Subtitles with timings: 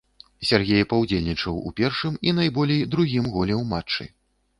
[0.51, 4.09] Сяргей паўдзельнічаў у першым і найболей другім голе ў матчы.